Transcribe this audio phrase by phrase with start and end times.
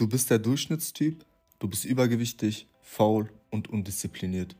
[0.00, 1.26] Du bist der Durchschnittstyp,
[1.58, 4.56] du bist übergewichtig, faul und undiszipliniert.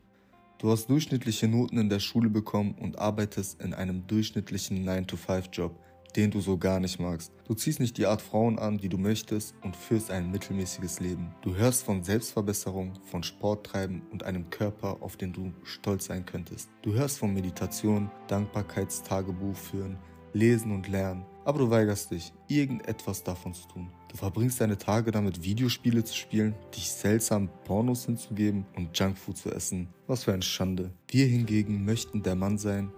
[0.59, 5.79] Du hast durchschnittliche Noten in der Schule bekommen und arbeitest in einem durchschnittlichen 9-to-5-Job,
[6.15, 7.31] den du so gar nicht magst.
[7.47, 11.33] Du ziehst nicht die Art Frauen an, die du möchtest und führst ein mittelmäßiges Leben.
[11.41, 16.69] Du hörst von Selbstverbesserung, von Sporttreiben und einem Körper, auf den du stolz sein könntest.
[16.83, 19.97] Du hörst von Meditation, Dankbarkeitstagebuch führen,
[20.33, 23.89] Lesen und Lernen, aber du weigerst dich, irgendetwas davon zu tun.
[24.11, 29.49] Du verbringst deine Tage damit, Videospiele zu spielen, dich seltsam Pornos hinzugeben und Junkfood zu
[29.49, 29.87] essen.
[30.05, 30.91] Was für eine Schande.
[31.07, 32.91] Wir hingegen möchten der Mann sein,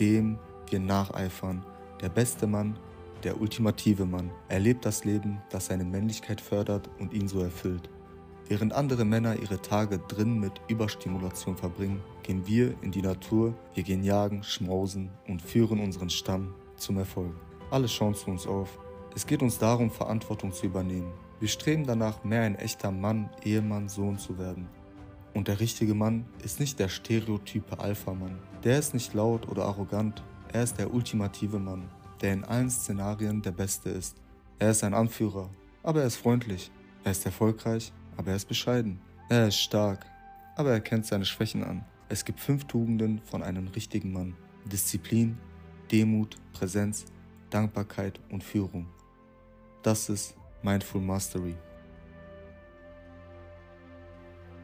[0.00, 1.64] dem wir nacheifern.
[2.00, 2.76] Der beste Mann,
[3.22, 4.32] der ultimative Mann.
[4.48, 7.88] Er lebt das Leben, das seine Männlichkeit fördert und ihn so erfüllt.
[8.48, 13.84] Während andere Männer ihre Tage drin mit Überstimulation verbringen, gehen wir in die Natur, wir
[13.84, 17.34] gehen jagen, schmausen und führen unseren Stamm zum Erfolg.
[17.70, 18.80] Alle schauen zu uns auf.
[19.16, 21.10] Es geht uns darum, Verantwortung zu übernehmen.
[21.40, 24.68] Wir streben danach, mehr ein echter Mann, Ehemann, Sohn zu werden.
[25.32, 28.38] Und der richtige Mann ist nicht der stereotype Alpha-Mann.
[28.62, 30.22] Der ist nicht laut oder arrogant.
[30.52, 31.88] Er ist der ultimative Mann,
[32.20, 34.18] der in allen Szenarien der Beste ist.
[34.58, 35.48] Er ist ein Anführer,
[35.82, 36.70] aber er ist freundlich.
[37.02, 39.00] Er ist erfolgreich, aber er ist bescheiden.
[39.30, 40.04] Er ist stark,
[40.56, 41.86] aber er kennt seine Schwächen an.
[42.10, 44.36] Es gibt fünf Tugenden von einem richtigen Mann.
[44.66, 45.38] Disziplin,
[45.90, 47.06] Demut, Präsenz,
[47.48, 48.86] Dankbarkeit und Führung.
[49.86, 50.34] Das ist
[50.64, 51.54] Mindful Mastery.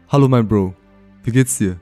[0.08, 0.74] Hallo mein Bro,
[1.22, 1.78] wie geht's dir?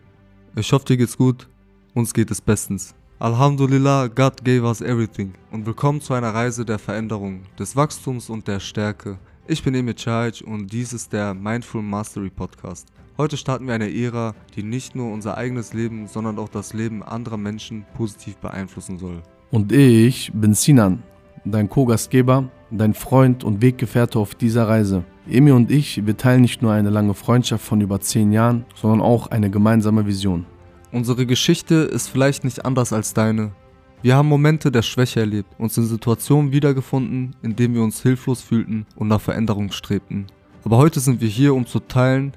[0.56, 1.48] Ich hoffe dir geht's gut,
[1.94, 2.94] uns geht es bestens.
[3.18, 8.46] Alhamdulillah, God gave us everything und willkommen zu einer Reise der Veränderung, des Wachstums und
[8.46, 9.18] der Stärke.
[9.46, 12.88] Ich bin Emil Chaj und dies ist der Mindful Mastery Podcast.
[13.16, 17.02] Heute starten wir eine Ära, die nicht nur unser eigenes Leben, sondern auch das Leben
[17.02, 19.22] anderer Menschen positiv beeinflussen soll.
[19.50, 21.02] Und ich bin Sinan,
[21.46, 25.04] dein Co-Gastgeber, dein Freund und Weggefährte auf dieser Reise.
[25.28, 29.00] Emi und ich, wir teilen nicht nur eine lange Freundschaft von über zehn Jahren, sondern
[29.00, 30.46] auch eine gemeinsame Vision.
[30.92, 33.52] Unsere Geschichte ist vielleicht nicht anders als deine.
[34.02, 38.40] Wir haben Momente der Schwäche erlebt, uns in Situationen wiedergefunden, in denen wir uns hilflos
[38.40, 40.26] fühlten und nach Veränderung strebten.
[40.64, 42.32] Aber heute sind wir hier, um zu teilen,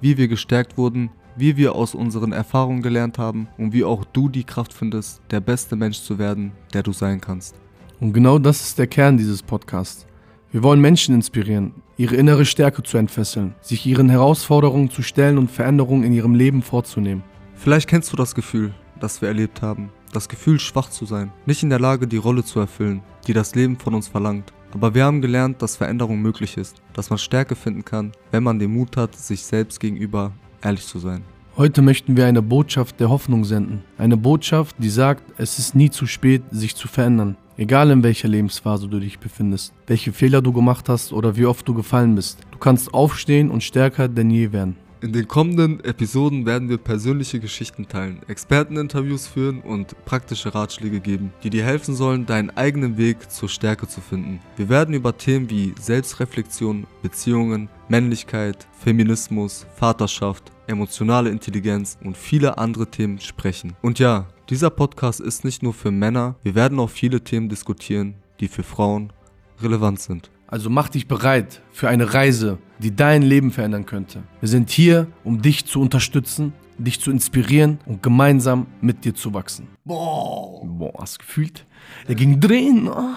[0.00, 4.28] wie wir gestärkt wurden, wie wir aus unseren Erfahrungen gelernt haben und wie auch du
[4.28, 7.56] die Kraft findest, der beste Mensch zu werden, der du sein kannst.
[8.00, 10.06] Und genau das ist der Kern dieses Podcasts.
[10.52, 15.50] Wir wollen Menschen inspirieren, ihre innere Stärke zu entfesseln, sich ihren Herausforderungen zu stellen und
[15.50, 17.24] Veränderungen in ihrem Leben vorzunehmen.
[17.56, 19.90] Vielleicht kennst du das Gefühl, das wir erlebt haben.
[20.12, 23.56] Das Gefühl, schwach zu sein, nicht in der Lage, die Rolle zu erfüllen, die das
[23.56, 24.52] Leben von uns verlangt.
[24.72, 28.60] Aber wir haben gelernt, dass Veränderung möglich ist, dass man Stärke finden kann, wenn man
[28.60, 30.32] den Mut hat, sich selbst gegenüber
[30.62, 31.24] ehrlich zu sein.
[31.56, 33.82] Heute möchten wir eine Botschaft der Hoffnung senden.
[33.98, 37.36] Eine Botschaft, die sagt, es ist nie zu spät, sich zu verändern.
[37.60, 41.66] Egal in welcher Lebensphase du dich befindest, welche Fehler du gemacht hast oder wie oft
[41.66, 42.38] du gefallen bist.
[42.52, 44.76] Du kannst aufstehen und stärker denn je werden.
[45.00, 51.32] In den kommenden Episoden werden wir persönliche Geschichten teilen, Experteninterviews führen und praktische Ratschläge geben,
[51.42, 54.38] die dir helfen sollen, deinen eigenen Weg zur Stärke zu finden.
[54.56, 62.86] Wir werden über Themen wie Selbstreflexion, Beziehungen, Männlichkeit, Feminismus, Vaterschaft, emotionale Intelligenz und viele andere
[62.86, 63.74] Themen sprechen.
[63.82, 68.14] Und ja, dieser Podcast ist nicht nur für Männer, wir werden auch viele Themen diskutieren,
[68.40, 69.12] die für Frauen
[69.60, 70.30] relevant sind.
[70.46, 74.22] Also mach dich bereit für eine Reise, die dein Leben verändern könnte.
[74.40, 79.34] Wir sind hier, um dich zu unterstützen, dich zu inspirieren und gemeinsam mit dir zu
[79.34, 79.68] wachsen.
[79.84, 81.66] Boah, Boah hast du gefühlt?
[82.06, 82.88] Er ging drehen.
[82.88, 83.14] Oh.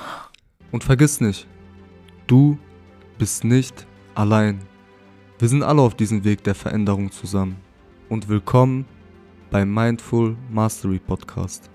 [0.72, 1.48] Und vergiss nicht,
[2.28, 2.58] du
[3.18, 4.60] bist nicht allein.
[5.40, 7.56] Wir sind alle auf diesem Weg der Veränderung zusammen.
[8.10, 8.86] Und willkommen
[9.52, 11.70] beim Mindful Mastery Podcast.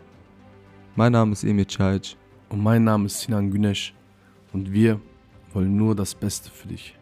[0.95, 2.17] Mein Name ist Emir Chayc.
[2.49, 3.95] Und mein Name ist Sinan Günesh.
[4.55, 4.99] Und wir
[5.53, 6.99] wollen nur das Beste für dich.